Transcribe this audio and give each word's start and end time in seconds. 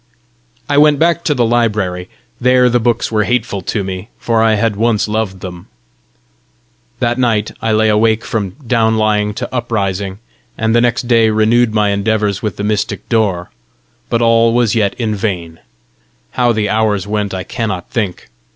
I 0.67 0.79
went 0.79 0.97
back 0.97 1.23
to 1.25 1.35
the 1.35 1.45
library. 1.45 2.09
There 2.39 2.71
the 2.71 2.79
books 2.79 3.11
were 3.11 3.23
hateful 3.25 3.61
to 3.61 3.83
me 3.83 4.09
for 4.17 4.41
I 4.41 4.55
had 4.55 4.75
once 4.75 5.07
loved 5.07 5.41
them. 5.41 5.67
That 6.97 7.19
night 7.19 7.51
I 7.61 7.71
lay 7.71 7.87
awake 7.87 8.25
from 8.25 8.55
down 8.65 8.97
lying 8.97 9.35
to 9.35 9.53
uprising, 9.53 10.17
and 10.57 10.73
the 10.75 10.81
next 10.81 11.07
day 11.07 11.29
renewed 11.29 11.75
my 11.75 11.89
endeavours 11.89 12.41
with 12.41 12.57
the 12.57 12.63
mystic 12.63 13.07
door. 13.09 13.51
But 14.09 14.23
all 14.23 14.55
was 14.55 14.73
yet 14.73 14.95
in 14.95 15.13
vain. 15.13 15.59
How 16.31 16.51
the 16.51 16.67
hours 16.67 17.05
went 17.05 17.35
I 17.35 17.43
cannot 17.43 17.87
think. 17.91 18.27